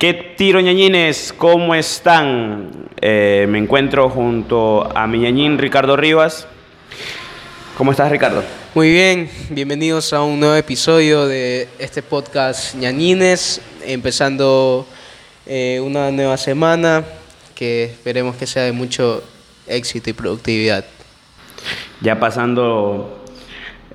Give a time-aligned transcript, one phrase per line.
[0.00, 1.34] ¿Qué tiro ñañines?
[1.36, 2.88] ¿Cómo están?
[3.02, 6.48] Eh, me encuentro junto a mi ñañín Ricardo Rivas.
[7.76, 8.42] ¿Cómo estás Ricardo?
[8.74, 14.86] Muy bien, bienvenidos a un nuevo episodio de este podcast ñañines, empezando
[15.44, 17.04] eh, una nueva semana
[17.54, 19.22] que esperemos que sea de mucho
[19.66, 20.86] éxito y productividad.
[22.00, 23.22] Ya pasando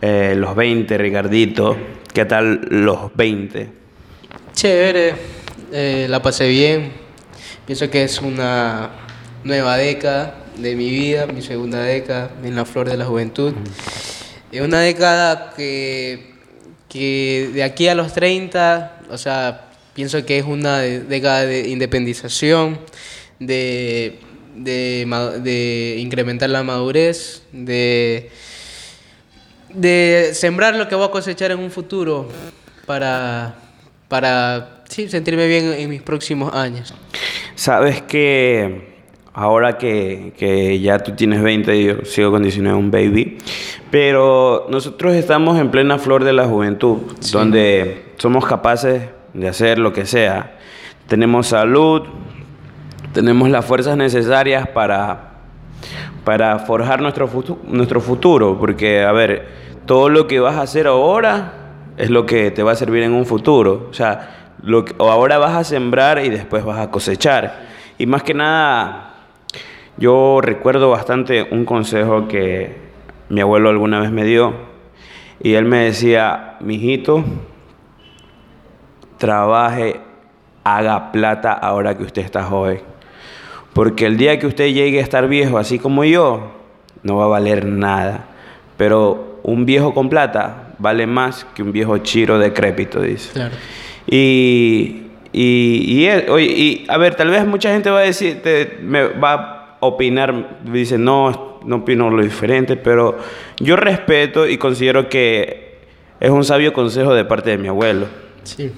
[0.01, 1.75] eh, los 20, Ricardito,
[2.13, 3.85] ¿qué tal los 20?
[4.53, 5.15] Chévere,
[5.77, 6.93] eh, la pasé bien.
[7.65, 8.91] Pienso que es una
[9.43, 13.53] nueva década de mi vida, mi segunda década en la flor de la juventud.
[14.53, 16.33] Es una década que,
[16.87, 22.79] que de aquí a los 30, o sea, pienso que es una década de independización,
[23.41, 24.19] de,
[24.55, 25.05] de,
[25.43, 28.31] de incrementar la madurez, de,
[29.73, 32.29] de sembrar lo que voy a cosechar en un futuro
[32.85, 33.55] para,
[34.07, 36.93] para sí, sentirme bien en mis próximos años.
[37.55, 38.95] Sabes que
[39.33, 43.37] ahora que, que, ya tú tienes 20 y yo sigo con 19, un baby,
[43.91, 46.99] pero nosotros estamos en plena flor de la juventud,
[47.33, 50.57] donde somos capaces de hacer lo que sea.
[51.07, 52.03] Tenemos salud,
[53.11, 55.41] tenemos las fuerzas necesarias para,
[56.23, 59.45] para forjar nuestro, futuro, nuestro futuro, porque, a ver,
[59.85, 61.51] todo lo que vas a hacer ahora
[61.97, 63.87] es lo que te va a servir en un futuro.
[63.89, 67.65] O sea, lo que, ahora vas a sembrar y después vas a cosechar.
[67.97, 69.13] Y más que nada,
[69.97, 72.75] yo recuerdo bastante un consejo que
[73.29, 74.53] mi abuelo alguna vez me dio.
[75.41, 77.23] Y él me decía, mijito,
[79.17, 79.99] trabaje,
[80.63, 82.81] haga plata ahora que usted está joven.
[83.73, 86.51] Porque el día que usted llegue a estar viejo, así como yo,
[87.03, 88.25] no va a valer nada.
[88.77, 93.31] Pero un viejo con plata vale más que un viejo chiro decrépito, dice.
[93.33, 93.55] Claro.
[94.07, 99.07] Y, y, y, y, a ver, tal vez mucha gente va a decir, te, me
[99.07, 103.17] va a opinar, dice, no, no opino lo diferente, pero
[103.59, 105.79] yo respeto y considero que
[106.19, 108.07] es un sabio consejo de parte de mi abuelo.
[108.43, 108.71] Sí.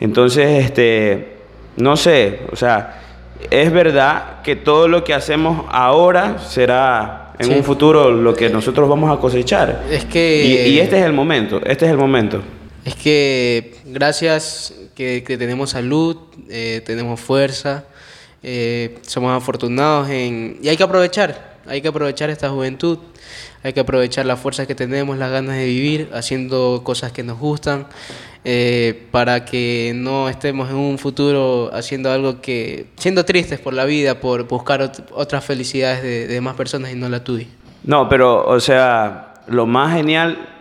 [0.00, 1.38] Entonces, este,
[1.76, 3.02] no sé, o sea,
[3.50, 7.54] es verdad que todo lo que hacemos ahora será en sí.
[7.54, 9.84] un futuro lo que nosotros vamos a cosechar.
[9.90, 10.44] Es que...
[10.44, 12.42] Y, y, este es el momento, este es el momento.
[12.88, 16.16] Es que gracias que, tenemos salud,
[16.48, 17.84] eh, tenemos fuerza,
[18.42, 20.58] eh, somos afortunados en...
[20.62, 22.98] Y hay que aprovechar, hay que aprovechar esta juventud,
[23.62, 27.38] hay que aprovechar las fuerzas que tenemos, las ganas de vivir, haciendo cosas que nos
[27.38, 27.88] gustan,
[28.46, 33.84] eh, para que no estemos en un futuro haciendo algo que, siendo tristes por la
[33.84, 37.48] vida, por buscar ot otras felicidades de, de, más personas y no la tuya.
[37.84, 40.54] No, pero, o sea, lo más genial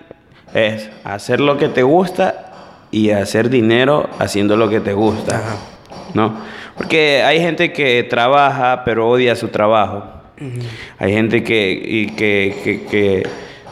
[0.53, 2.45] es hacer lo que te gusta
[2.91, 5.55] y hacer dinero haciendo lo que te gusta, Ajá.
[6.13, 6.37] ¿no?
[6.75, 10.03] Porque hay gente que trabaja pero odia su trabajo.
[10.39, 10.61] Uh -huh.
[10.99, 13.23] Hay gente que, y que, que, que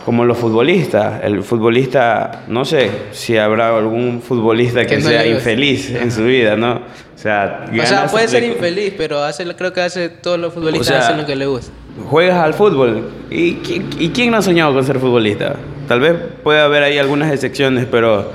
[0.06, 1.24] como los futbolistas.
[1.24, 6.24] El futbolista, no sé si habrá algún futbolista que, que no sea infeliz en su
[6.24, 6.76] vida, ¿no?
[6.76, 10.88] O sea, o sea puede ser infeliz, pero hace, creo que hace todos los futbolistas
[10.88, 11.72] o sea, hacen lo que le gusta.
[12.08, 13.10] Juegas al fútbol.
[13.32, 13.58] ¿Y,
[14.00, 15.56] ¿Y quién no ha soñado con ser futbolista?
[15.88, 16.14] Tal vez
[16.44, 18.32] puede haber ahí algunas excepciones, pero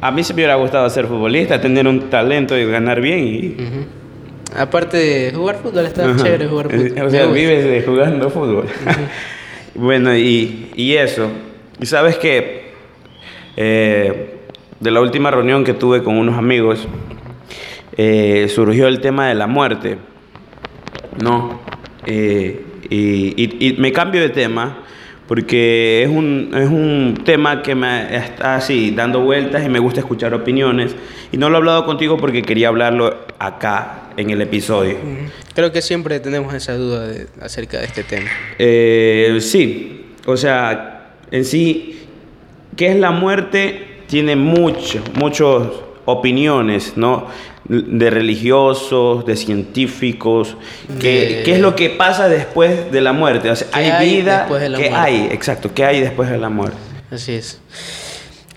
[0.00, 3.18] a mí se me hubiera gustado ser futbolista, tener un talento y ganar bien.
[3.26, 3.46] Y...
[3.48, 4.60] Uh -huh.
[4.60, 7.06] Aparte de jugar fútbol, está chévere jugar fútbol.
[7.06, 8.66] O sea, vives de jugando fútbol.
[8.66, 9.08] Uh -huh.
[9.74, 11.28] Bueno, y, y, eso.
[11.80, 12.72] Y sabes que
[13.56, 14.34] eh,
[14.78, 16.86] de la última reunión que tuve con unos amigos,
[17.96, 19.98] eh, surgió el tema de la muerte.
[21.22, 21.60] ¿No?
[22.06, 24.84] Eh, y, y, me cambio de tema
[25.26, 30.00] porque es un, es un tema que me está así dando vueltas y me gusta
[30.00, 30.94] escuchar opiniones.
[31.32, 34.96] Y no lo he hablado contigo porque quería hablarlo acá en el episodio.
[35.54, 38.28] Creo que siempre tenemos esa duda de, acerca de este tema.
[38.58, 42.06] Eh, sí, o sea, en sí,
[42.76, 44.02] ¿qué es la muerte?
[44.06, 45.62] Tiene muchas, muchas
[46.04, 47.26] opiniones, ¿no?
[47.66, 50.56] De religiosos, de científicos,
[51.00, 53.50] ¿qué, ¿qué es lo que pasa después de la muerte?
[53.50, 54.44] O sea, ¿hay, hay vida?
[54.44, 54.90] ¿Qué muerte?
[54.90, 55.28] hay?
[55.32, 56.76] Exacto, ¿qué hay después de la muerte?
[57.10, 57.58] Así es.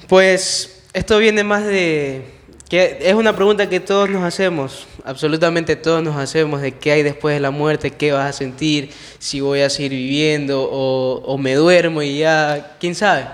[0.08, 2.38] Pues esto viene más de
[2.70, 7.04] que es una pregunta que todos nos hacemos, absolutamente todos nos hacemos, de qué hay
[7.04, 8.90] después de la muerte, qué vas a sentir,
[9.20, 13.26] si voy a seguir viviendo o, o me duermo y ya, quién sabe.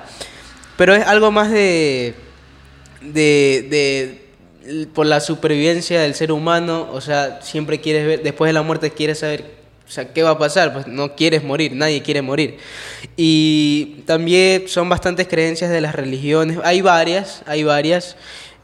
[0.77, 2.13] Pero es algo más de,
[3.01, 4.22] de, de,
[4.93, 8.91] por la supervivencia del ser humano, o sea, siempre quieres ver, después de la muerte
[8.91, 9.43] quieres saber,
[9.87, 10.73] o sea, ¿qué va a pasar?
[10.73, 12.57] Pues no quieres morir, nadie quiere morir.
[13.17, 18.15] Y también son bastantes creencias de las religiones, hay varias, hay varias.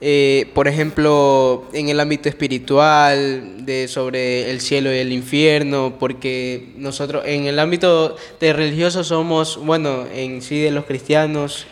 [0.02, 6.70] eh, por ejemplo, en el ámbito espiritual, de sobre el cielo y el infierno, porque
[6.78, 11.66] nosotros en el ámbito de religioso somos, bueno, en sí de los cristianos,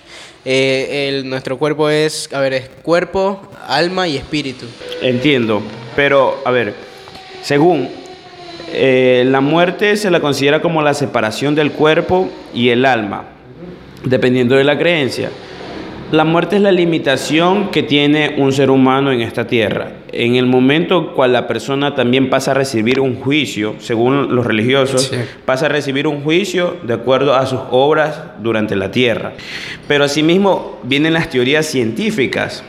[0.46, 4.66] eh, el, nuestro cuerpo es, a ver, es cuerpo, alma y espíritu.
[5.02, 5.62] Entiendo,
[5.96, 6.74] pero a ver,
[7.42, 7.90] según
[8.72, 13.26] eh, la muerte se la considera como la separación del cuerpo y el alma,
[14.04, 15.30] dependiendo de la creencia.
[16.12, 19.92] La muerte es la limitación que tiene un ser humano en esta tierra.
[20.20, 25.12] En el momento cual la persona también pasa a recibir un juicio, según los religiosos,
[25.46, 29.34] pasa a recibir un juicio de acuerdo a sus obras durante la tierra.
[29.88, 32.64] Pero asimismo vienen las teorías científicas.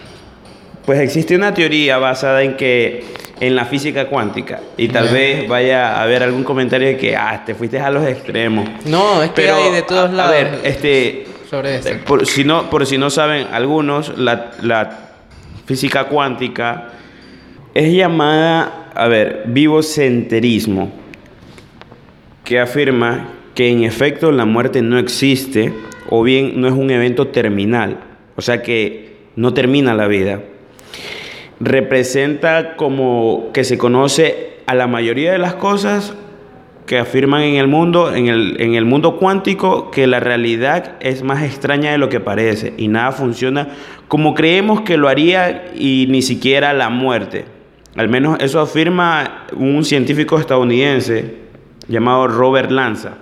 [0.85, 3.05] Pues existe una teoría basada en que
[3.41, 7.45] en la física cuántica y tal vez vaya a haber algún comentario de que ah,
[7.47, 8.69] te fuiste a los extremos.
[8.85, 10.33] No, es que hay de todos lados.
[10.33, 11.91] A ver, este sobre esto.
[12.05, 14.99] Por si no, por si no saben algunos, la, la
[15.65, 16.93] física cuántica
[17.79, 20.91] es llamada, a ver, vivocenterismo,
[22.43, 25.73] que afirma que en efecto la muerte no existe
[26.11, 28.01] o bien no es un evento terminal,
[28.35, 30.43] o sea que no termina la vida.
[31.61, 36.17] Representa como que se conoce a la mayoría de las cosas
[36.85, 41.23] que afirman en el mundo, en el, en el mundo cuántico, que la realidad es
[41.23, 43.69] más extraña de lo que parece y nada funciona
[44.09, 47.58] como creemos que lo haría y ni siquiera la muerte.
[47.99, 51.35] Al menos eso afirma un científico estadounidense
[51.89, 53.15] llamado Robert Lanza,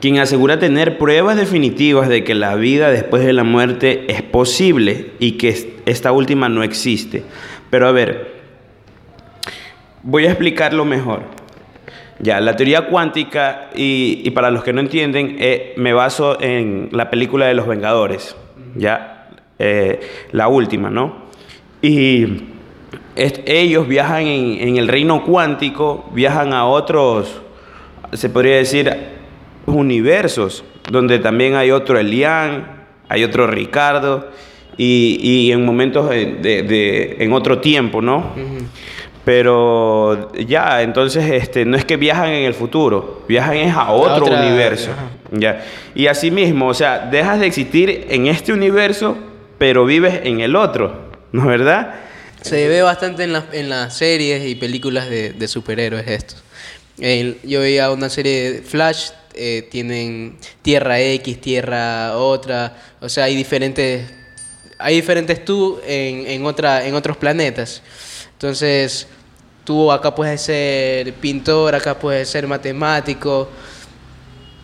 [0.00, 5.12] quien asegura tener pruebas definitivas de que la vida después de la muerte es posible
[5.20, 7.22] y que esta última no existe.
[7.70, 8.32] Pero a ver,
[10.02, 11.22] voy a explicarlo mejor.
[12.18, 17.10] Ya, la teoría cuántica, y, para los que no entienden, eh, me baso en la
[17.10, 18.34] película de los Vengadores,
[18.74, 19.30] ya,
[19.60, 20.00] eh,
[20.32, 21.26] la última, ¿no?
[21.80, 22.50] Y
[23.16, 27.40] ellos viajan en, el reino cuántico, viajan a otros,
[28.12, 28.92] se podría decir,
[29.66, 34.28] universos, donde también hay otro Elian, hay otro Ricardo,
[34.76, 38.32] y, en momentos de, en otro tiempo, ¿no?
[39.24, 44.26] Pero ya, entonces este, no es que viajan en el futuro, viajan es a otro
[44.26, 44.90] universo.
[45.30, 45.64] Ya.
[45.94, 49.16] Y así mismo, o sea, dejas de existir en este universo,
[49.58, 50.92] pero vives en el otro,
[51.30, 51.94] ¿no es verdad?
[52.42, 56.34] Se ve bastante en, en las series y películas de, superhéroes esto.
[57.44, 63.36] yo veía una serie de Flash, eh, tienen Tierra X, Tierra otra, o sea, hay
[63.36, 64.10] diferentes,
[64.78, 67.82] hay diferentes tú en, en, otra, en otros planetas.
[68.32, 69.06] Entonces,
[69.64, 73.48] tú acá puedes ser pintor, acá puedes ser matemático.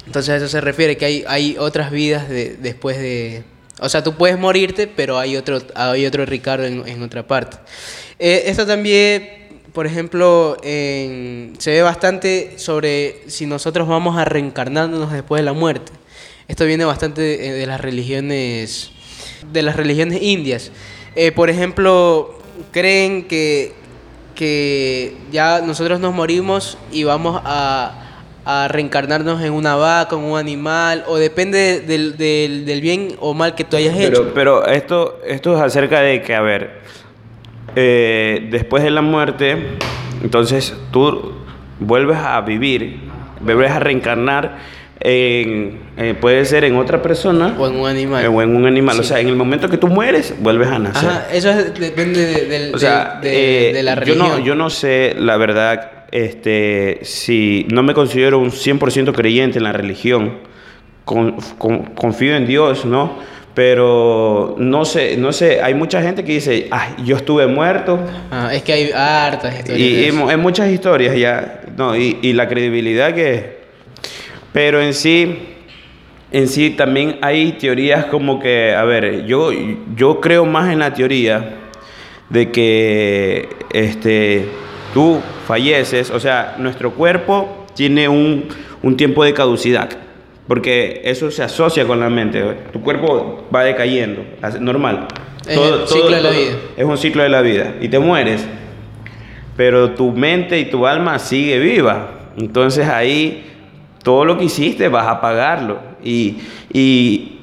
[0.07, 3.45] Entonces a eso se refiere, que hay, hay otras vidas de, después de...
[3.81, 7.59] O sea, tú puedes morirte, pero hay otro, hay otro Ricardo en, otra parte.
[8.19, 15.41] Eh, esto también, por ejemplo, se ve bastante sobre si nosotros vamos a reencarnarnos después
[15.41, 15.93] de la muerte.
[16.49, 18.91] Esto viene bastante de, las religiones,
[19.53, 20.73] de las religiones indias.
[21.15, 22.39] Eh, por ejemplo,
[22.73, 23.75] creen que,
[24.35, 28.08] que ya nosotros nos morimos y vamos a,
[28.69, 33.65] reencarnarnos en una vaca, en un animal, o depende del, del, bien o mal que
[33.65, 34.33] tú hayas hecho.
[34.35, 36.81] Pero esto, esto es acerca de que, a ver,
[37.77, 39.77] eh, después de la muerte,
[40.23, 41.35] entonces tú
[41.79, 43.01] vuelves a vivir,
[43.41, 44.57] vuelves a reencarnar
[45.01, 48.27] en, eh, puede ser en otra persona o en un animal.
[48.27, 48.99] o en un animal.
[48.99, 51.09] O sea, en el momento que tú mueres, vuelves a nacer.
[51.09, 52.73] Ajá, eso depende de,
[53.25, 54.27] eh, la religión.
[54.27, 59.59] Yo no, yo no sé, la verdad, este, si no me considero un 100% creyente
[59.59, 60.39] en la religión.
[61.05, 63.19] confío en Dios, ¿no?
[63.55, 67.99] Pero no sé, no sé, hay mucha gente que dice, ay, yo estuve muerto.
[68.31, 69.89] Ah, es que hay hartas historias.
[69.89, 73.59] Y, hay muchas historias ya, no, y, y la credibilidad que
[74.53, 75.39] pero en sí,
[76.33, 79.51] en sí también hay teorías como que, a ver, yo,
[79.95, 81.59] yo creo más en la teoría
[82.31, 84.47] de que este,
[84.99, 88.49] tú falleces, o sea, nuestro cuerpo tiene un,
[88.97, 89.89] tiempo de caducidad,
[90.49, 92.43] porque eso se asocia con la mente.
[92.73, 94.25] Tu cuerpo va decayendo,
[94.59, 95.07] normal.
[95.47, 96.53] Es un ciclo de la vida.
[96.77, 98.45] Es un ciclo de la vida y te mueres,
[99.57, 102.33] pero tu mente y tu alma sigue viva.
[102.37, 103.45] Entonces ahí
[104.03, 105.79] todo lo que hiciste vas a pagarlo.
[106.03, 106.39] Y,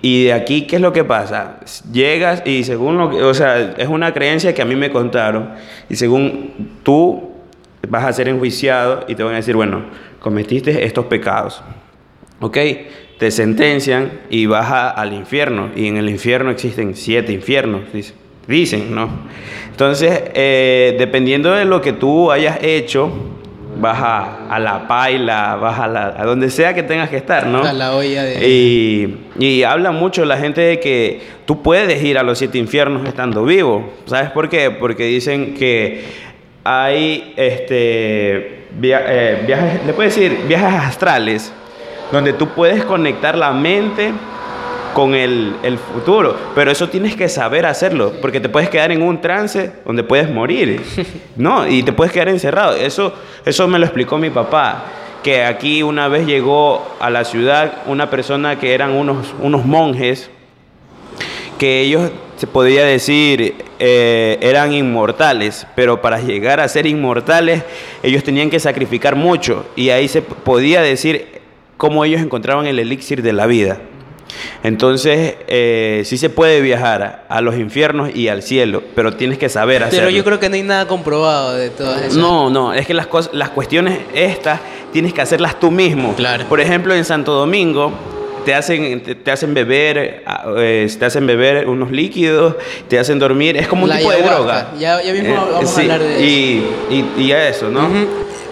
[0.02, 1.60] de aquí, ¿qué es lo que pasa?
[1.92, 5.52] Llegas y según lo que, o sea, es una creencia que a mí me contaron,
[5.90, 7.25] y según tú
[7.88, 9.84] vas a ser enjuiciado y te van a decir, bueno,
[10.20, 11.64] cometiste estos pecados,
[12.40, 12.58] ¿ok?
[13.18, 18.14] Te sentencian y vas al infierno, y en el infierno existen siete infiernos, dice.
[18.48, 19.10] Dicen, ¿no?
[19.72, 23.12] Entonces, eh, dependiendo de lo que tú hayas hecho,
[23.80, 23.98] vas
[24.50, 27.64] a, la paila, vas a, la, a donde sea que tengas que estar, ¿no?
[27.64, 28.48] A la olla de...
[28.48, 33.08] Y, y habla mucho la gente de que tú puedes ir a los siete infiernos
[33.08, 33.92] estando vivo.
[34.06, 34.72] ¿Sabes por qué?
[34.72, 36.04] Porque dicen que
[36.66, 41.54] hay este, eh, viajes, le puedes decir, viajes astrales,
[42.12, 44.12] donde tú puedes conectar la mente
[44.96, 46.36] con el, el, futuro.
[46.56, 50.28] Pero eso tienes que saber hacerlo, porque te puedes quedar en un trance donde puedes
[50.30, 50.82] morir,
[51.36, 51.68] ¿no?
[51.68, 52.76] Y te puedes quedar encerrado.
[52.76, 53.14] Eso,
[53.46, 54.86] eso me lo explicó mi papá,
[55.22, 60.32] que aquí una vez llegó a la ciudad una persona que eran unos, unos monjes,
[61.58, 67.64] que ellos, se podría decir, eh, eran inmortales, pero para llegar a ser inmortales,
[68.04, 71.42] ellos tenían que sacrificar mucho, y ahí se podía decir
[71.78, 73.80] cómo ellos encontraban el elixir de la vida.
[74.64, 79.50] Entonces, eh, sí se puede viajar a los infiernos y al cielo, pero tienes que
[79.50, 80.08] saber hacerlo.
[80.08, 82.16] Pero yo creo que no hay nada comprobado de todas esas.
[82.16, 84.60] No, no, es que las, cosas, las cuestiones estas
[84.92, 86.16] tienes que hacerlas tú mismo.
[86.16, 86.46] Claro.
[86.46, 87.94] Por ejemplo, en Santo Domingo
[88.46, 90.24] te hacen, te, hacen beber,
[90.58, 92.56] eh, te hacen beber unos líquidos,
[92.88, 94.72] te hacen dormir, es como un tipo de droga.
[94.80, 97.06] Ya, ya mismo eh, vamos a hablar de y, eso.
[97.18, 97.90] Y, y, eso, ¿no?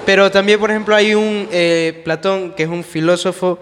[0.05, 3.59] Pero también, por ejemplo, hay un eh, Platón, que es un filósofo,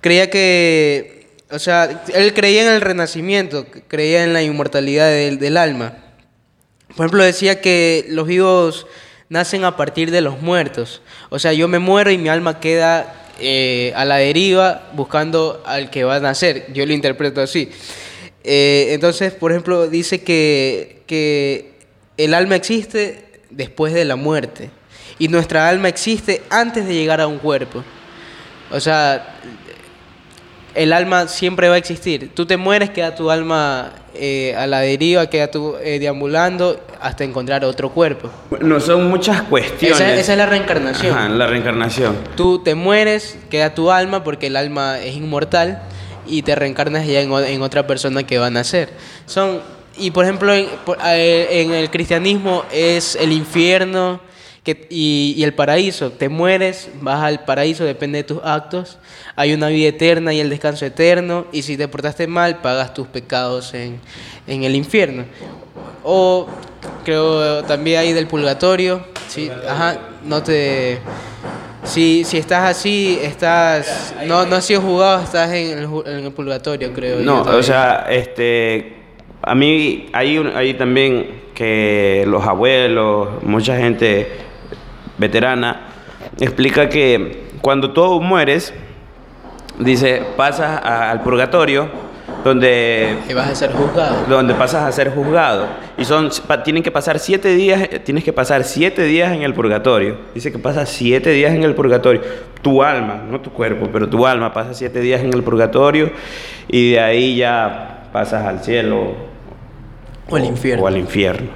[0.00, 1.20] creía que
[1.50, 5.98] o sea, él creía en el renacimiento, creía en la inmortalidad del, del, alma.
[6.88, 8.86] Por ejemplo, decía que los vivos
[9.28, 11.02] nacen a partir de los muertos.
[11.28, 15.90] O sea, yo me muero y mi alma queda eh, a la deriva buscando al
[15.90, 16.72] que va a nacer.
[16.72, 17.68] Yo lo interpreto así.
[18.44, 21.72] Eh, entonces, por ejemplo, dice que, que
[22.16, 24.70] el alma existe después de la muerte
[25.18, 27.82] y nuestra alma existe antes de llegar a un cuerpo.
[28.70, 29.36] O sea,
[30.74, 32.30] el alma siempre va a existir.
[32.34, 37.24] Tú te mueres, queda tu alma eh, a la deriva, queda tú eh, deambulando hasta
[37.24, 38.30] encontrar otro cuerpo.
[38.60, 40.00] No son muchas cuestiones.
[40.00, 41.16] Esa, es la reencarnación.
[41.16, 42.16] Ajá, la reencarnación.
[42.36, 45.82] Tú te mueres, queda tu alma porque el alma es inmortal
[46.26, 48.90] y te reencarnas ya en, otra persona que va a nacer.
[49.26, 49.60] Son
[49.98, 50.66] y por ejemplo en,
[51.04, 54.20] eh, en el cristianismo es el infierno
[54.62, 56.12] que, y, y, el paraíso.
[56.12, 58.98] Te mueres, vas al paraíso, depende de tus actos.
[59.34, 61.46] Hay una vida eterna y el descanso eterno.
[61.52, 64.00] Y si te portaste mal, pagas tus pecados en,
[64.46, 65.24] en el infierno.
[66.04, 66.46] O
[67.04, 69.04] creo también hay del purgatorio.
[69.28, 70.98] Sí, ajá, no te...
[71.84, 74.14] Si, si estás así, estás...
[74.26, 77.18] No, no has sido jugado, estás en el, en el purgatorio, creo.
[77.20, 78.98] No, o sea, este...
[79.42, 84.28] A mí hay, hay también que los abuelos, mucha gente
[85.22, 85.80] veterana,
[86.38, 88.74] explica que cuando tú mueres,
[89.78, 91.88] dice, pasas al purgatorio,
[92.44, 93.18] donde...
[93.28, 94.26] Y vas a ser juzgado.
[94.28, 95.66] Donde pasas a ser juzgado.
[95.96, 96.30] Y son,
[96.64, 100.16] tienen que pasar siete días, tienes que pasar siete días en el purgatorio.
[100.34, 102.20] Dice que pasas siete días en el purgatorio.
[102.60, 106.10] Tu alma, no tu cuerpo, pero tu alma pasa siete días en el purgatorio
[106.68, 109.14] y de ahí ya pasas al cielo.
[110.28, 110.84] O, al infierno.
[110.84, 111.48] O al infierno.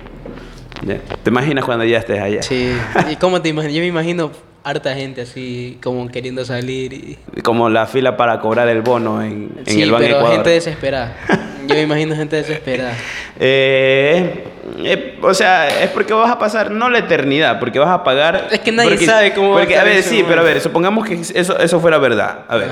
[0.84, 2.42] ¿Te imaginas cuando ya estés allá?
[2.42, 2.76] Sí.
[3.10, 3.74] ¿Y cómo te imaginas?
[3.74, 4.30] Yo me imagino
[4.66, 7.18] harta gente así como queriendo salir y...
[7.42, 10.34] Como la fila para cobrar el bono en, en el Banco pero Ecuador.
[10.34, 11.16] gente desesperada.
[11.68, 12.94] Yo me imagino gente desesperada.
[13.38, 14.44] Eh,
[14.78, 18.48] eh, o sea, es porque vas a pasar no la eternidad, porque vas a pagar...
[18.50, 21.06] Es que nadie sabe cómo porque, va a, a ver, sí, pero a ver, supongamos
[21.06, 22.46] que eso, eso fuera verdad.
[22.48, 22.68] A ver,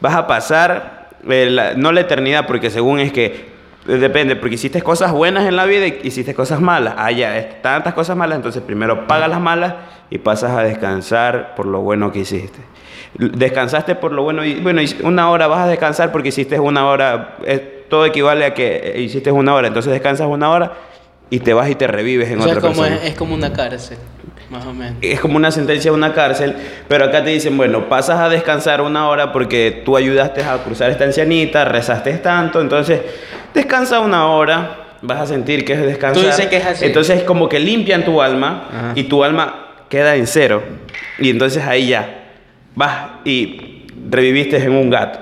[0.00, 3.53] vas a pasar eh, la, no la eternidad, porque según es que
[3.86, 6.94] Depende, porque hiciste cosas buenas en la vida y hiciste cosas malas.
[6.96, 9.74] Ah, ya, tantas cosas malas, entonces primero pagas las malas
[10.08, 12.60] y pasas a descansar por lo bueno que hiciste.
[13.18, 17.36] Descansaste por lo bueno y bueno, una hora vas a descansar porque hiciste una hora,
[17.90, 20.72] todo equivale a que hiciste una hora, entonces descansas una hora
[21.28, 23.04] y te vas y te revives en otra es como, persona.
[23.04, 23.98] Es, como una cárcel,
[24.50, 24.96] más o menos.
[25.02, 26.56] Es como una sentencia de una cárcel,
[26.88, 30.90] pero acá te dicen, bueno, pasas a descansar una hora porque tú ayudaste a cruzar
[30.90, 33.00] esta ancianita, rezaste tanto, entonces
[33.54, 36.22] descansa una hora, vas a sentir que es descansar.
[36.22, 36.84] Tú dices que es así.
[36.84, 38.92] Entonces como que limpian tu alma Ajá.
[38.94, 40.62] y tu alma queda en cero.
[41.18, 42.24] Y entonces ahí ya
[42.74, 45.20] vas y reviviste en un gato.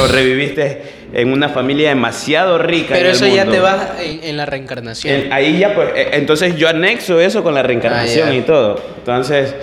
[0.00, 2.88] o reviviste en una familia demasiado rica.
[2.94, 5.14] Pero en el eso ya te va en, en la reencarnación.
[5.14, 8.80] En- ahí ya pues, eh, entonces yo anexo eso con la reencarnación Ah, y todo.
[8.98, 9.54] Entonces,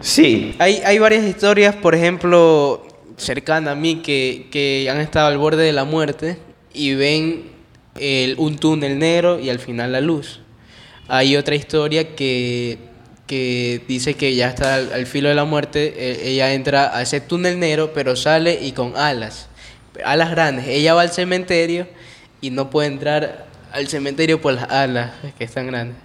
[0.00, 0.54] sí.
[0.58, 5.62] Hay, hay varias historias, por ejemplo, cercanas a mí, que, que han estado al borde
[5.64, 6.36] de la muerte
[6.74, 7.44] y ven
[8.00, 10.40] el- un túnel negro y al final la luz.
[11.08, 12.78] Hay otra historia que,
[13.26, 17.20] que dice que ya está al, filo de la muerte, eh, ella entra a ese
[17.20, 19.48] túnel negro, pero sale y con alas,
[20.04, 20.66] alas grandes.
[20.68, 21.86] Ella va al cementerio
[22.40, 25.96] y no puede entrar al cementerio por las alas, que están grandes.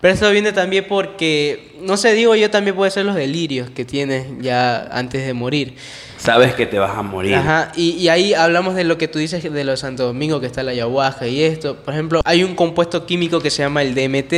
[0.00, 3.84] Pero eso viene también porque, no sé, digo yo también puede ser los delirios que
[3.84, 5.74] tienes ya antes de morir.
[6.18, 7.36] Sabes que te vas a morir.
[7.36, 10.46] Ajá, y, y ahí hablamos de lo que tú dices de los Santo Domingo, que
[10.46, 11.76] está la ayahuasca y esto.
[11.76, 14.32] Por ejemplo, hay un compuesto químico que se llama el DMT.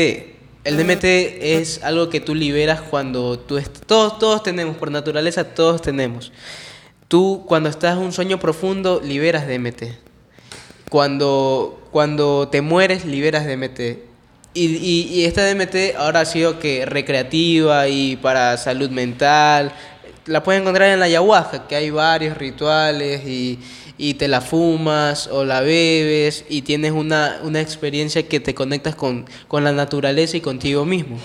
[0.62, 3.58] El DMT es algo que tú liberas cuando tú...
[3.86, 6.32] Todos, todos tenemos, por naturaleza todos tenemos.
[7.08, 9.84] Tú cuando estás en un sueño profundo liberas DMT.
[10.90, 13.80] Cuando, cuando te mueres liberas DMT.
[14.52, 19.72] Y, y, y esta DMT ahora ha sido que recreativa y para salud mental.
[20.30, 23.58] La puedes encontrar en la ayahuasca, que hay varios rituales y,
[23.98, 28.94] y te la fumas o la bebes y tienes una, una experiencia que te conectas
[28.94, 31.18] con, con la naturaleza y contigo mismo.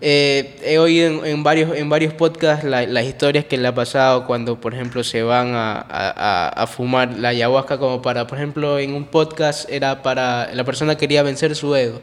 [0.00, 3.74] Eh, he oído en, en varios, en varios podcasts la- las historias que le ha
[3.74, 8.38] pasado cuando, por ejemplo, se van a, a- a- fumar la ayahuasca, como para, por
[8.38, 12.00] ejemplo, en un podcast era para, la persona quería vencer su ego.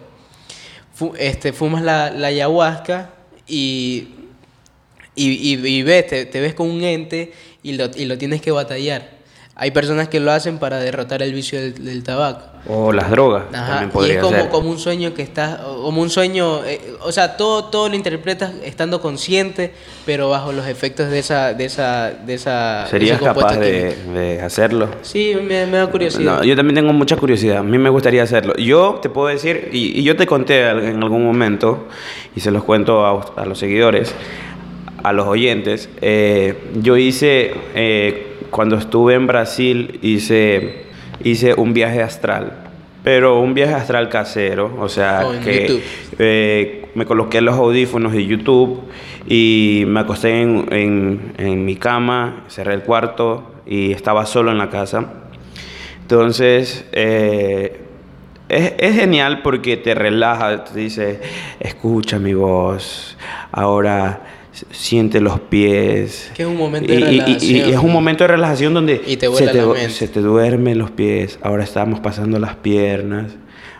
[1.17, 3.09] Este, fumas la, la ayahuasca
[3.47, 4.09] y,
[5.15, 7.31] y, y- y ves, te, te ves con un ente
[7.63, 9.15] y lo, y lo tienes que batallar.
[9.57, 12.43] Hay personas que lo hacen para derrotar el vicio del, del tabaco.
[12.67, 13.45] O las drogas.
[13.53, 14.49] Ajá, también y es como, ser.
[14.49, 18.51] como un sueño que estás, como un sueño, eh, o sea, todo, todo lo interpretas
[18.65, 19.71] estando consciente,
[20.05, 22.85] pero bajo los efectos de esa, de esa, de esa.
[22.89, 24.89] ¿Serías capaz de, de hacerlo?
[25.03, 26.39] Sí, me, me da curiosidad.
[26.39, 27.59] No, yo también tengo mucha curiosidad.
[27.59, 28.55] A mí me gustaría hacerlo.
[28.57, 31.87] Yo te puedo decir, y, y yo te conté en algún momento,
[32.35, 34.13] y se los cuento a, a los seguidores,
[35.07, 35.89] a los oyentes.
[36.01, 40.85] eh, yo hice, eh, cuando estuve en Brasil, hice,
[41.23, 42.53] hice un viaje astral.
[43.03, 45.79] Pero un viaje astral casero, o sea, Oh, que
[46.17, 48.81] eh, me coloqué los audífonos de YouTube
[49.27, 54.57] y me acosté en, en- en mi cama, cerré el cuarto y estaba solo en
[54.57, 55.05] la casa.
[56.01, 57.79] Entonces, eh,
[58.49, 61.19] es, es genial porque te relaja, te dice,
[61.59, 63.17] escucha mi voz,
[63.51, 64.21] ahora
[64.71, 66.31] siente los pies.
[66.35, 67.69] Que es un momento de Y- y- y- y relajación.
[67.69, 71.39] es un momento de relajación donde Y te se, te, se te duermen los pies,
[71.41, 73.35] ahora estamos pasando las piernas,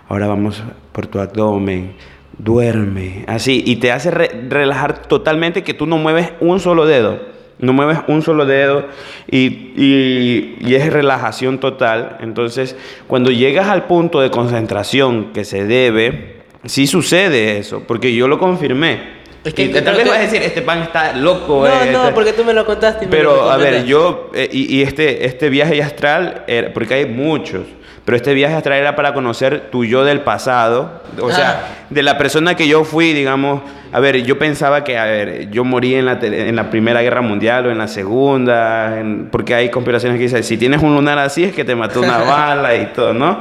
[0.10, 0.62] ahora vamos
[0.92, 1.94] por tu abdomen,
[2.38, 7.34] duerme, así, y te hace re- relajar totalmente que tú no mueves un solo dedo.
[7.58, 8.86] No mueves un solo dedo
[9.32, 9.46] y,
[9.78, 12.18] y- y es relajación total.
[12.20, 12.76] Entonces,
[13.08, 18.40] cuando llegas al punto de concentración que se debe, sí sucede eso, porque yo lo
[18.40, 19.15] confirmé.
[19.46, 21.66] Es que Y tal vez que- vas a decir, este pan está loco.
[21.68, 23.06] no, eh, no, este- porque tú me lo contaste.
[23.06, 26.74] y me lo pero a ver, yo, eh, y, y este, este viaje astral, era-
[26.74, 27.62] porque hay muchos,
[28.06, 31.32] pero este viaje astral era para conocer tu yo del pasado, o Ah.
[31.34, 35.50] sea, de la persona que yo fui, digamos, a ver, yo pensaba que, a ver,
[35.52, 39.54] yo morí en la, en la Primera Guerra Mundial o en la Segunda, en- porque
[39.54, 42.76] hay conspiraciones que dicen, si tienes un lunar así es que te mató una bala
[42.76, 43.40] y todo, ¿no?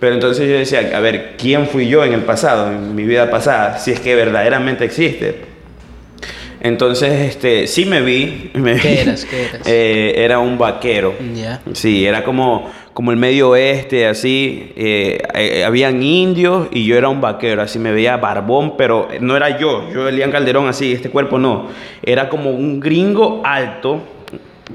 [0.00, 3.30] Pero entonces yo decía, a ver, ¿quién fui yo en el pasado, en mi vida
[3.30, 5.50] pasada, si es que verdaderamente existe?
[6.62, 8.50] Entonces, este, sí me vi.
[8.54, 8.98] me ¿Qué vi.
[8.98, 9.24] eras?
[9.24, 9.60] ¿Qué eras?
[9.66, 11.14] Eh, era un vaquero.
[11.72, 14.72] Sí, era como, como el medio oeste, así.
[14.76, 19.36] eh, eh, habían indios y yo era un vaquero, así me veía barbón, pero no
[19.36, 19.90] era yo.
[19.92, 21.68] Yo, Elian Calderón, así, este cuerpo no.
[22.02, 24.00] Era como un gringo alto,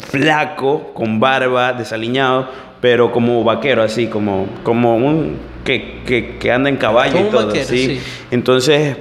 [0.09, 2.49] flaco, con barba, desaliñado,
[2.85, 7.31] pero como vaquero, así, como, como un que, que, que anda en caballo Como y
[7.31, 7.47] todo.
[7.47, 7.85] vaquero, ¿sí?
[7.87, 8.01] sí.
[8.29, 8.95] Entonces.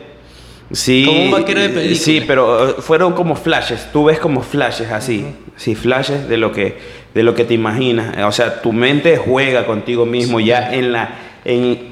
[0.72, 1.98] Sí, Como un vaquero de película.
[2.00, 3.92] Sí, pero eh, fueron como flashes.
[3.92, 5.26] Tú ves como flashes así.
[5.56, 6.78] Sí, flashes de lo que
[7.12, 8.16] de lo que te imaginas.
[8.24, 11.88] O sea, tu mente juega contigo mismo ya en la en,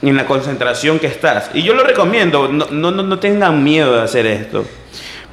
[0.00, 1.50] en la concentración que estás.
[1.54, 2.46] Y yo lo recomiendo.
[2.46, 4.64] No, no, no tengan miedo de hacer esto.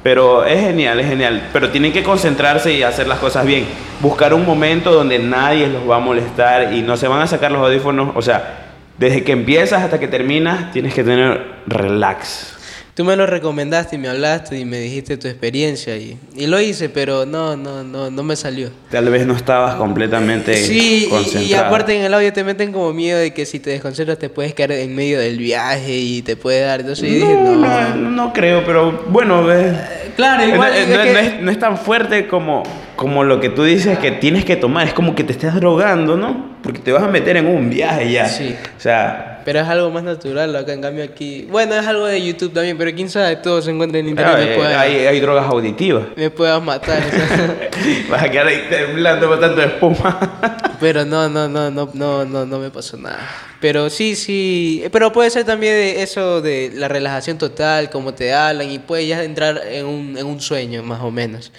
[0.02, 1.48] Pero es genial, es genial.
[1.52, 3.66] Pero tienen que concentrarse y hacer las cosas bien.
[4.00, 7.52] Buscar un momento donde nadie los va a molestar y no se van a sacar
[7.52, 8.12] los audífonos.
[8.14, 12.59] O sea, desde que empiezas hasta que terminas, tienes que tener relax.
[13.00, 16.60] Tú me lo recomendaste y me hablaste y me dijiste tu experiencia y, y lo
[16.60, 18.68] hice, pero no, no, no, no me salió.
[18.90, 21.64] Tal vez no estabas completamente Sí, y- y, concentrado.
[21.68, 24.52] aparte en el audio te meten como miedo de que si te desconcentras te puedes
[24.52, 26.80] caer en medio del viaje y te puede dar.
[26.80, 27.94] Entonces yo dije, no, no.
[27.96, 29.72] no, no creo, pero bueno, eh,
[30.16, 30.74] Claro, no, igual.
[30.74, 32.64] eh, es no- que- no es, no es tan fuerte como,
[32.96, 34.86] como lo que tú dices que tienes que tomar.
[34.86, 36.50] Es como que te estás drogando, ¿no?
[36.62, 38.28] Porque te vas a meter en un viaje ya.
[38.28, 38.54] Sí.
[38.76, 41.46] O sea, Pero es algo más natural, acá en cambio aquí.
[41.50, 44.34] Bueno, es algo de YouTube también, pero quién sabe, todo se encuentra en internet.
[44.34, 46.04] ah, me, eh, puedas, hay, hay drogas auditivas.
[46.16, 47.02] me puedas matar.
[47.02, 47.70] o sea.
[48.10, 50.74] Vas a quedar ahí temblando con tanto espuma.
[50.80, 53.28] pero no, no, no, no, no, no, no me pasó nada.
[53.60, 54.84] Pero sí, sí.
[54.92, 59.08] Pero puede ser también de eso de la relajación total, como te hablan, y puedes
[59.08, 61.52] ya entrar en un, en un sueño, más o menos.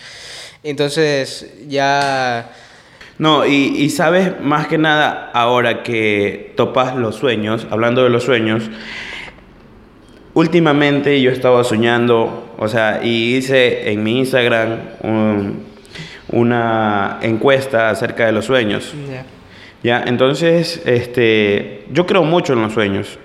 [0.64, 2.52] Entonces, ya.
[3.22, 8.24] No, y, y sabes, más que nada, ahora que topas los sueños, hablando de los
[8.24, 8.64] sueños,
[10.34, 15.64] últimamente yo estaba soñando, o sea, y hice en mi Instagram un-
[16.32, 18.92] una encuesta acerca de los sueños.
[19.08, 19.26] Ya.
[19.84, 23.20] Ya, entonces, este, yo creo mucho en los sueños.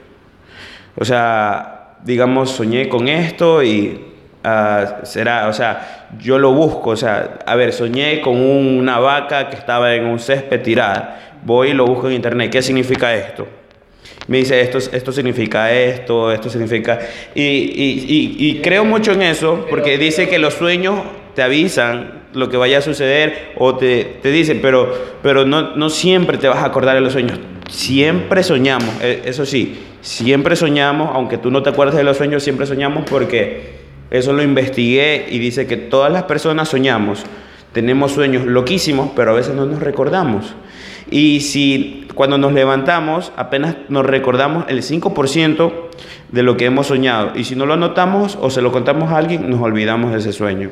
[0.96, 4.00] O sea, digamos, soñé con esto y
[4.46, 6.90] ah, será, o sea, yo lo busco.
[6.90, 11.35] O sea, a ver, soñé con una vaca que estaba en un césped tirada.
[11.44, 12.50] Voy y lo busco en internet.
[12.50, 13.46] ¿Qué significa esto?
[14.28, 16.98] Me dice, esto, esto significa esto, esto significa...
[17.35, 21.00] Y, y- y- y creo mucho en eso, porque dice que los sueños
[21.37, 25.90] te avisan lo que vaya a suceder o te, te dicen, pero, pero no, no
[25.90, 27.38] siempre te vas a acordar de los sueños.
[27.70, 32.42] Siempre soñamos, eh, eso sí, siempre soñamos, aunque tú no te acuerdes de los sueños,
[32.42, 37.25] siempre soñamos porque eso lo investigué y dice que todas las personas soñamos.
[37.73, 40.55] Tenemos sueños loquísimos, pero a veces no nos recordamos.
[41.11, 45.73] Y si cuando nos levantamos apenas nos recordamos el 5%
[46.33, 47.33] de lo que hemos soñado.
[47.35, 50.33] Y si no lo anotamos o se lo contamos a alguien, nos olvidamos de ese
[50.33, 50.71] sueño.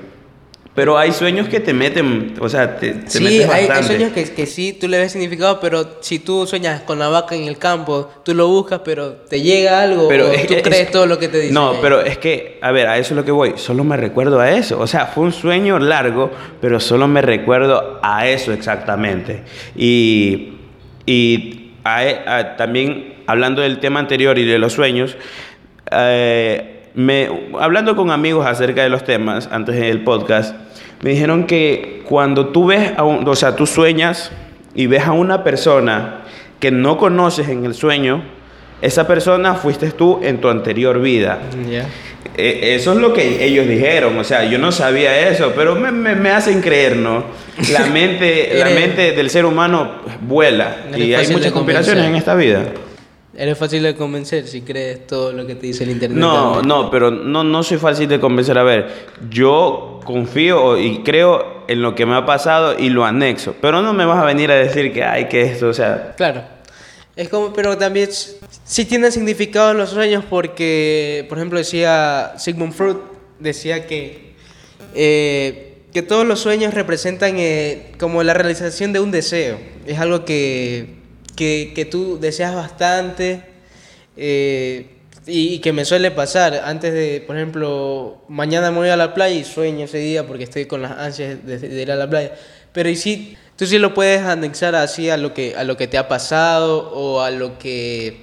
[0.74, 3.87] Pero hay sueños que te meten, o sea, te, te Sí, metes hay, hay bastante.
[3.96, 7.37] sueños que, que sí, tú le ves significado, pero si tú sueñas con la vaca
[7.37, 10.62] en el campo, tú lo buscas, pero te llega algo Pero o es tú que-
[10.62, 11.54] crees es- todo lo que te dicen.
[11.54, 11.78] No, ahí.
[11.80, 13.52] pero es que, a ver, a eso es lo que voy.
[13.54, 14.80] Solo me recuerdo a eso.
[14.80, 19.42] O sea, fue un sueño largo, pero solo me recuerdo a eso exactamente.
[19.76, 20.54] Y,
[21.06, 25.16] y a- e, a- también, hablando del tema anterior y de los sueños,
[25.92, 27.28] eh, me,
[27.60, 30.54] hablando con amigos acerca de los temas antes del podcast,
[31.04, 34.32] me dijeron que cuando tú ves, a un- o sea, tú sueñas
[34.74, 36.22] y ves a una persona
[36.58, 38.22] que no conoces en el sueño,
[38.80, 41.40] esa persona fuiste tú en tu anterior vida.
[42.36, 45.92] Eh, Eso es lo que ellos dijeron, o sea, yo no sabía eso, pero me,
[45.92, 47.22] me- me hacen creer, ¿no?
[47.70, 52.62] La mente, la mente del ser humano vuela y hay muchas conspiraciones en esta vida.
[53.37, 56.18] Eres fácil de convencer si crees todo lo que te dice el internet.
[56.18, 56.68] No, también.
[56.68, 58.57] no, pero no, no soy fácil de convencer.
[58.59, 58.88] A ver,
[59.29, 63.92] yo confío y creo en lo que me ha pasado y lo anexo, pero no
[63.92, 66.42] me vas a venir a decir que hay que esto, o sea, Claro.
[67.16, 68.09] Es como, pero también
[68.64, 72.97] sí tienen significado los sueños porque, por ejemplo, decía Sigmund Freud,
[73.38, 74.35] decía que,
[74.97, 79.59] eh, que todos los sueños representan eh, como la realización de un deseo.
[79.87, 81.03] Es algo que,
[81.37, 83.42] que, que tú deseas bastante
[84.16, 84.87] eh,
[85.27, 86.62] y, y que me suele pasar.
[86.64, 90.44] Antes de, por ejemplo, mañana me voy a la playa y sueño ese día porque
[90.44, 92.33] estoy con las ansias de, de ir a la playa.
[92.73, 95.87] Pero y sí, tú sí lo puedes anexar así a lo que, a lo que
[95.87, 98.23] te ha pasado o a lo que,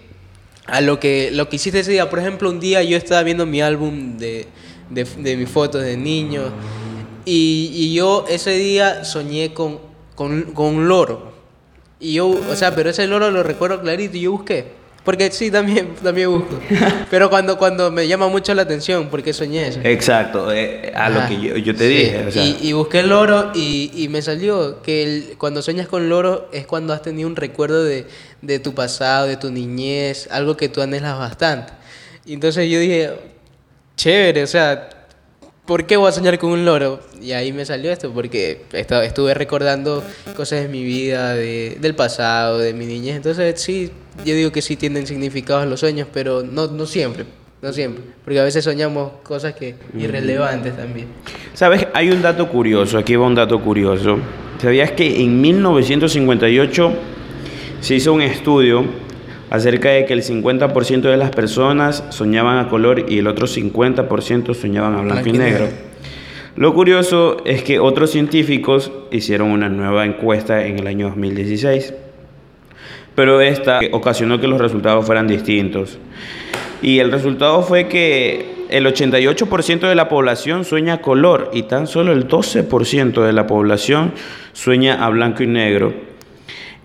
[0.66, 2.10] a lo que, lo que hiciste ese día.
[2.10, 4.48] Por ejemplo, un día yo estaba viendo mi álbum de,
[4.90, 6.52] de, de mis fotos de niño
[7.24, 9.80] y, y yo ese día soñé con,
[10.16, 11.31] con, con un loro.
[12.02, 14.82] Y yo, o sea, pero ese loro lo recuerdo clarito y yo busqué.
[15.06, 16.60] Porque sí, también, también busco.
[17.10, 19.80] Pero cuando, cuando me llama mucho la atención, porque soñé eso.
[19.84, 21.28] exacto, eh, a lo Ajá.
[21.30, 22.26] que yo, yo te Sí, dije.
[22.28, 25.88] o sea, y, y busqué el loro y, y me salió que el- cuando sueñas
[25.88, 28.06] con loro es cuando has tenido un recuerdo de,
[28.44, 31.74] de tu pasado, de tu niñez, algo que tú anhelas bastante.
[32.26, 33.10] Y entonces yo dije,
[33.96, 34.88] chévere, o sea,
[35.66, 37.00] ¿por qué voy a soñar con un loro?
[37.22, 40.04] Y ahí me salió esto, porque estuve recordando
[40.36, 43.16] cosas de mi vida, de, del pasado, de mi niñez.
[43.16, 43.92] Entonces sí,
[44.26, 47.26] yo digo que sí tienen significados los sueños, pero no, no siempre.
[47.62, 51.06] No siempre, porque a veces soñamos cosas que irrelevantes también.
[51.54, 51.86] ¿Sabes?
[51.94, 54.18] Hay un dato curioso, aquí va un dato curioso.
[54.60, 56.94] ¿Sabías que en 1958
[57.82, 58.84] se hizo un estudio
[59.52, 64.56] acerca de que el 50% de las personas soñaban a color y el otro 50%
[64.56, 65.68] soñaban a blanco y negro?
[66.56, 71.94] Lo curioso es que otros científicos hicieron una nueva encuesta en el año 2016,
[73.14, 76.00] pero esta ocasionó que los resultados fueran distintos.
[76.82, 81.88] Y el resultado fue que el 88% de la población sueña a color y tan
[81.88, 84.14] solo el 12% de la población
[84.54, 85.94] sueña a blanco y negro.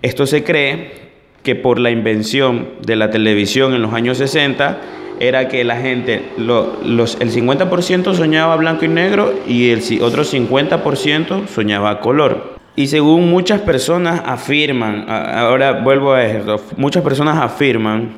[0.02, 1.06] Esto se cree
[1.46, 4.78] que por la invención de la televisión en los años 60
[5.20, 10.24] era que la gente, lo- los, el 50% soñaba blanco y negro y el otro
[10.24, 12.56] 50% soñaba color.
[12.74, 18.11] Y según muchas personas afirman, ahora vuelvo a esto, muchas personas afirman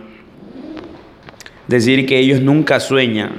[1.67, 3.33] decir que ellos nunca sueñan.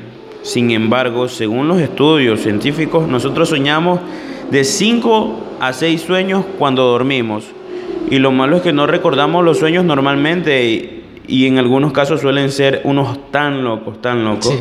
[0.44, 4.00] Sin embargo, según los estudios científicos, nosotros soñamos
[4.52, 7.46] de 5 a 6 sueños cuando dormimos.
[8.10, 12.22] Y lo malo es que no recordamos los sueños normalmente y, y en algunos casos
[12.22, 14.48] suelen ser unos tan locos, tan locos.
[14.48, 14.60] Sí.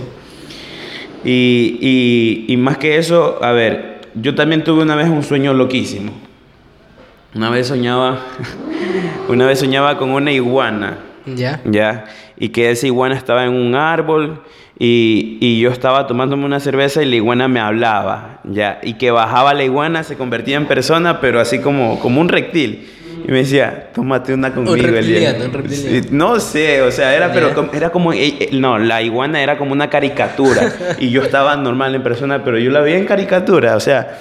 [1.25, 5.53] Y, y- y más que eso, a ver, yo también tuve una vez un sueño
[5.55, 6.13] loquísimo.
[7.35, 8.21] Una vez soñaba,
[9.29, 10.99] una vez soñaba con una iguana.
[11.27, 11.61] ¿Ya?
[11.67, 12.07] Ya,
[12.39, 14.41] y que esa iguana estaba en un árbol
[14.79, 19.11] y, y yo estaba tomándome una cerveza y la iguana me hablaba, ya, y que
[19.11, 22.89] bajaba la iguana, se convertía en persona, pero así como, como un reptil.
[23.29, 24.75] Y me decía, tómate una conmigo.
[24.75, 24.91] el día".
[24.91, 26.07] reptiliano, un reptiliano.
[26.13, 29.73] No sé, o sea, era, pero era como, eh, eh, no, la iguana era como
[29.73, 33.81] una caricatura y yo estaba normal en persona, pero yo la veía en caricatura, o
[33.81, 34.19] sea,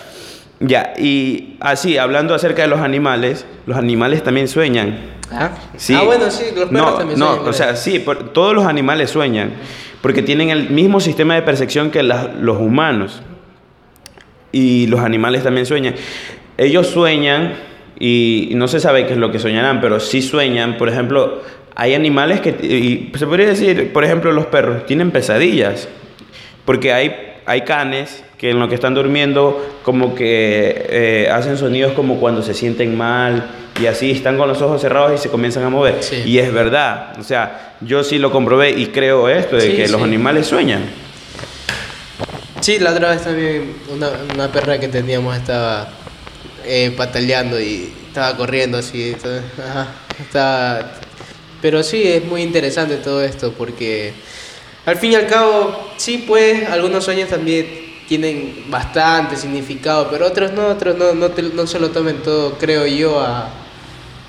[0.59, 4.97] ya, y así, hablando acerca de los animales, los animales también sueñan.
[5.31, 5.51] ¿Ah?
[5.77, 5.93] Sí.
[5.95, 7.53] Ah, bueno, sí, los perros no, también No, sueñan, o creo.
[7.53, 9.51] sea, sí, por- todos los animales sueñan,
[10.01, 13.21] porque tienen el mismo sistema de percepción que los humanos.
[14.51, 15.95] Y los animales también sueñan.
[16.57, 17.53] Ellos sueñan
[17.99, 20.77] y no se sabe qué es lo que soñarán, pero sí sueñan.
[20.77, 21.41] Por ejemplo,
[21.75, 25.87] hay animales que, y se podría decir, por ejemplo, los perros tienen pesadillas,
[26.65, 31.93] porque hay, hay canes que en lo que están durmiendo como que eh, hacen sonidos
[31.93, 33.49] como cuando se sienten mal
[33.81, 35.97] y así están con los ojos cerrados y se comienzan a mover.
[36.01, 36.21] Sí.
[36.25, 39.87] Y es verdad, o sea, yo sí lo comprobé y creo esto, de Sí, que
[39.87, 40.03] los sí.
[40.03, 40.81] animales sueñan.
[42.59, 45.87] Sí, la otra vez también una, una perra que teníamos estaba
[46.67, 49.15] eh, pataleando y estaba corriendo así.
[50.19, 50.91] estaba...
[51.61, 54.13] Pero sí, es muy interesante todo esto porque
[54.85, 57.65] al fin y al cabo, sí, pues algunos sueños también
[58.07, 62.57] tienen bastante significado, pero otros no, otros no, no, te- no se lo tomen todo,
[62.57, 63.49] creo yo, a...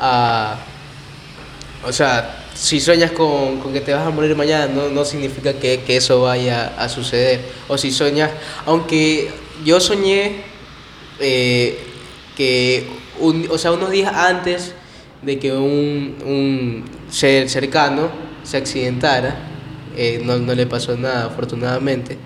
[0.00, 0.56] a
[1.84, 5.52] o sea, si sueñas con, con que te vas a morir mañana, no, no significa
[5.52, 7.40] que, que eso vaya a suceder.
[7.68, 8.32] O si sueñas,
[8.66, 9.30] aunque
[9.64, 10.42] yo soñé
[11.20, 11.78] eh,
[12.38, 12.86] que,
[13.20, 14.72] un- o sea, unos días antes
[15.22, 18.08] de que un, un ser cercano
[18.44, 19.36] se accidentara,
[19.96, 22.16] eh, no, no le pasó nada, afortunadamente.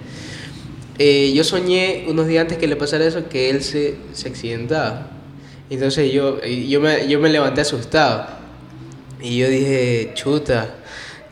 [0.99, 5.09] Eh, yo soñé unos días antes que le pasara eso que él se, se accidentaba.
[5.71, 8.27] Entonces yo, y yo, me, yo me levanté asustado.
[9.23, 10.75] Y yo dije, chuta,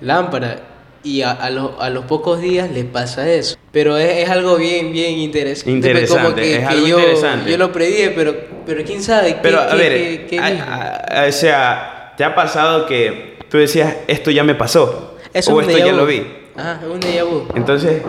[0.01, 0.69] lámpara.
[1.03, 3.57] Y a, a, lo- a los pocos días le pasa eso.
[3.73, 5.71] Pero es, es algo bien, bien interesante.
[5.71, 7.51] Interesante, Como que, es que algo yo, interesante.
[7.51, 8.35] yo lo predije, pero,
[8.67, 9.29] pero quién sabe.
[9.35, 13.97] qué- Pero a qué- ver, qué- a- o sea, ¿te ha pasado que tú decías,
[14.09, 15.17] esto ya me pasó?
[15.33, 16.23] Eso o esto ya lo vi.
[16.57, 17.47] Ajá, un déjà vu.
[17.55, 18.03] Entonces,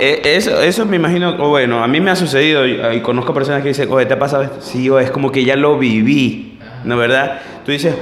[0.00, 3.32] eh, eso, eso me imagino, o bueno, a mí me ha sucedido y, y conozco
[3.32, 4.60] personas que dicen, oye, ¿te ha pasado esto?
[4.60, 7.40] Sí, o es como que ya lo viví, ¿no verdad?
[7.64, 7.94] Tú dices,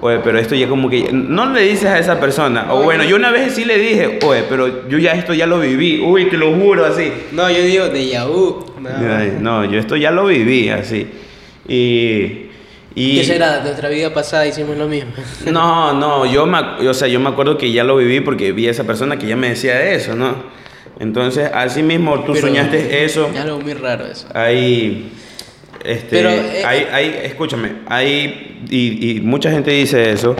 [0.00, 1.12] oye, pero esto ya como que...
[1.12, 4.44] No le dices a esa persona, o bueno, yo una vez sí le dije, oye,
[4.48, 7.12] pero yo ya esto ya lo viví, uy, te lo juro, así.
[7.32, 7.84] No, yo digo
[8.80, 9.20] nada más.
[9.20, 11.06] Ay, No, yo esto ya lo viví, así.
[11.66, 12.48] Y...
[12.94, 13.60] y ¿Qué será?
[13.60, 15.12] Nuestra vida pasada hicimos lo mismo.
[15.50, 18.68] No, no, yo me, o sea, yo me acuerdo que ya lo viví porque vi
[18.68, 20.58] a esa persona que ya me decía eso, ¿no?
[21.00, 23.28] Entonces, así mismo tú Pero soñaste eso.
[23.32, 24.26] Es algo muy raro eso.
[24.34, 25.12] Hay,
[25.84, 30.36] este, Pero, eh, hay, hay, escúchame, hay, y, y mucha gente dice eso,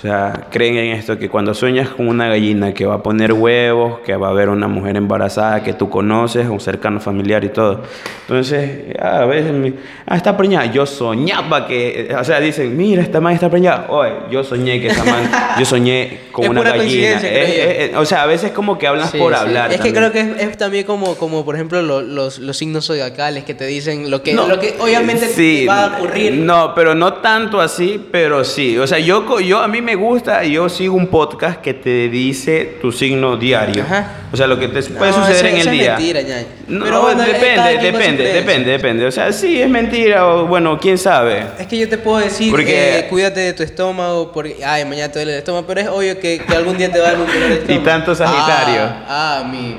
[0.00, 3.34] o sea, creen en esto, que cuando sueñas con una gallina que va a poner
[3.34, 7.50] huevos, que va a haber una mujer embarazada que tú conoces, un cercano familiar y
[7.50, 7.82] todo.
[8.22, 9.74] Entonces, a veces, me-
[10.06, 10.64] ah, está preñada.
[10.66, 13.86] Yo soñaba que, o sea, dicen, mira, esta man está preñada.
[13.90, 17.08] Oye, yo soñé que esa man, yo soñé con Es una pura gallina.
[17.10, 19.38] Es- es- es- o sea, a veces como que hablas Sí, por sí.
[19.38, 19.70] hablar.
[19.70, 20.10] Es que también.
[20.10, 23.52] creo que es, es también como, como por ejemplo, lo- los, los signos zodiacales que
[23.52, 26.32] te dicen lo que, No, lo que obviamente sí, va a ocurrir.
[26.38, 28.78] No, pero no tanto así, pero sí.
[28.78, 32.08] O sea, yo, co- yo a mí me gusta, yo sigo un podcast que te
[32.08, 33.82] dice tu signo diario.
[33.82, 34.16] Ajá.
[34.32, 35.96] O sea, lo que te puede No, suceder eso- en el eso es día.
[35.96, 36.20] mentira.
[36.68, 39.06] No, Pero bueno, depende, depende, depende, depende.
[39.06, 41.44] O sea, sí es mentira o bueno, quién sabe.
[41.58, 45.10] Es que yo te puedo decir, Porque- eh, cuídate de tu estómago, porque, ay, mañana
[45.12, 47.20] te duele el estómago, pero es obvio que, que algún día te va a dar
[47.20, 47.84] un dolor de estómago.
[47.84, 48.82] tanto Sagitario.
[49.08, 49.76] Ah, ah, mi...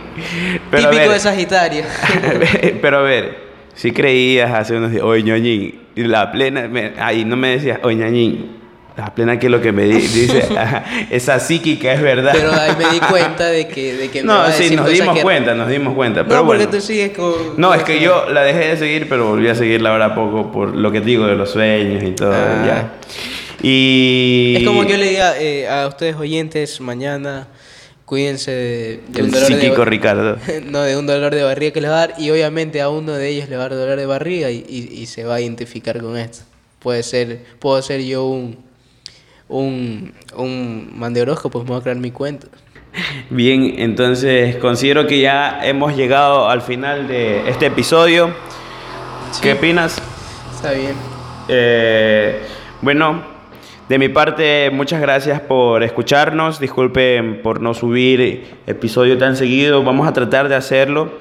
[0.69, 1.84] Pero Típico de Sagitario.
[2.82, 3.38] pero a ver,
[3.74, 7.80] si creías hace unos días, oye ñoñín, y la plena, me- ahí no me decías,
[7.84, 8.61] oye ñoñín,
[8.97, 10.43] la plena que es lo que me di- dice,
[11.10, 12.32] esa psíquica es verdad.
[12.34, 15.21] pero ahí me di cuenta de que, de que me No, sí, nos dimos que-
[15.21, 16.23] cuenta, nos dimos cuenta.
[16.23, 16.77] No, Pero porque bueno.
[16.80, 17.34] tú sigues con...
[17.58, 20.75] No, es que yo la dejé de seguir, pero volví a seguirla ahora poco por
[20.75, 22.34] lo que digo de los sueños y todo.
[22.34, 22.63] Ah.
[22.65, 22.91] Ya.
[23.63, 24.56] Y.
[24.58, 27.47] Es como que yo le diga eh, a ustedes oyentes, mañana
[28.06, 30.38] cuídense de, de un dolor psíquico de Ricardo.
[30.65, 33.13] no, de un dolor de barriga que les va a dar y obviamente a uno
[33.13, 35.41] de ellos le va a dar dolor de barriga y, y- y se va a
[35.41, 36.39] identificar con esto.
[36.80, 38.58] Puede ser, puedo ser yo un
[39.52, 42.48] un un man de horóscopos, me voy a crear mi cuenta.
[43.30, 48.32] Bien, entonces considero que ya hemos llegado al final de este episodio.
[49.42, 50.02] ¿Qué opinas?
[50.54, 50.94] Está bien.
[51.48, 52.42] Eh,
[52.82, 53.24] bueno,
[53.88, 56.60] de mi parte, muchas gracias por escucharnos.
[56.60, 59.84] Disculpen por no subir episodio tan seguido.
[59.84, 61.14] Vamos a tratar de hacerlo.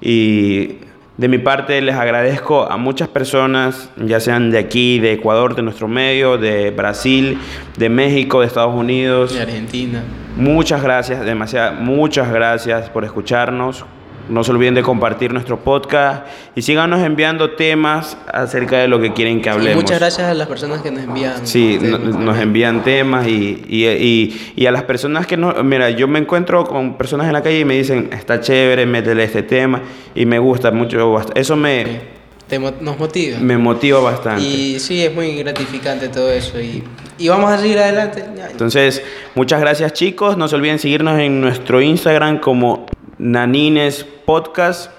[0.00, 0.76] Y
[1.16, 5.62] De mi parte les agradezco a muchas personas, ya sean de aquí, de Ecuador, de
[5.62, 7.38] nuestro medio, de Brasil,
[7.76, 9.32] de México, de Estados Unidos.
[9.32, 10.02] De Argentina.
[10.36, 13.84] Muchas gracias, demasiadas, muchas gracias por escucharnos.
[14.28, 19.12] No se olviden de compartir nuestro podcast y síganos enviando temas acerca de lo que
[19.12, 19.82] quieren que Y hablemos.
[19.82, 21.46] muchas gracias a las personas que nos envían.
[21.46, 22.18] Sí, no- temas.
[22.18, 25.52] nos envían temas y, y, y- y a las personas que no...
[25.62, 29.24] Mira, yo me encuentro con personas en la calle y me dicen, está chévere, métele
[29.24, 29.82] este tema
[30.14, 31.16] y me gusta mucho.
[31.34, 32.00] Eso me,
[32.48, 33.38] Te nos motiva.
[33.40, 34.42] me motiva bastante.
[34.42, 36.58] Y sí, es muy gratificante todo eso.
[36.60, 36.82] Y,
[37.18, 38.24] y vamos a seguir adelante.
[38.50, 39.02] Entonces,
[39.34, 40.36] muchas gracias chicos.
[40.38, 42.86] No se olviden seguirnos en nuestro Instagram como
[43.18, 44.90] Nanines Podcast.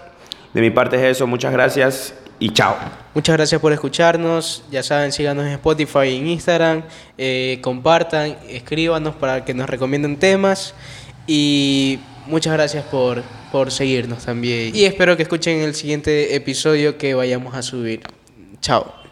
[0.54, 1.28] De mi parte es eso.
[1.28, 2.76] Muchas gracias y chao.
[3.14, 4.64] Muchas gracias por escucharnos.
[4.72, 6.84] Ya saben, síganos en Spotify en Instagram.
[7.18, 10.74] eh, compartan, escríbanos para que nos recomienden temas.
[11.28, 14.76] Y muchas gracias por, por seguirnos también.
[14.76, 18.02] Y espero que escuchen el siguiente episodio que vayamos a subir.
[18.62, 19.05] Chao.